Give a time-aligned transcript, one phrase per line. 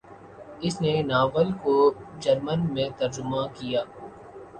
[0.61, 1.75] اس نے ناول کو
[2.19, 3.83] جرمن میں ترجمہ کیا۔